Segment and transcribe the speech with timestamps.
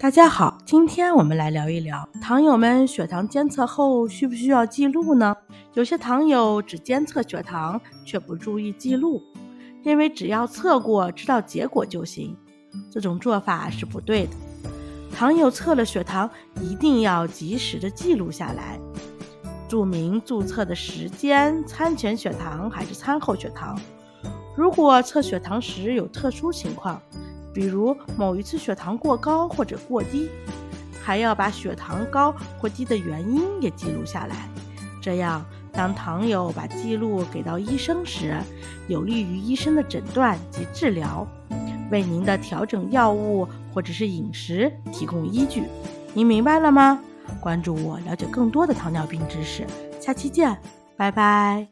[0.00, 5.36] 大家好，今天我们来聊一聊糖友们血糖监测后需不需要记录呢？
[5.74, 9.20] 有些糖友只监测血糖，却不注意记录，
[9.82, 12.36] 认为只要测过知道结果就行，
[12.88, 14.30] 这种做法是不对的。
[15.12, 16.30] 糖友测了血糖，
[16.60, 18.78] 一定要及时的记录下来，
[19.68, 23.76] 注明注册的时间、餐前血糖还是餐后血糖。
[24.54, 27.02] 如果测血糖时有特殊情况，
[27.58, 30.28] 比如某一次血糖过高或者过低，
[31.02, 34.48] 还要把血糖高或低的原因也记录下来。
[35.02, 38.36] 这样，当糖友把记录给到医生时，
[38.86, 41.26] 有利于医生的诊断及治疗，
[41.90, 45.64] 为您的调整药物或者是饮食提供依据。
[46.14, 47.00] 您明白了吗？
[47.40, 49.66] 关注我，了解更多的糖尿病知识。
[50.00, 50.56] 下期见，
[50.96, 51.68] 拜拜。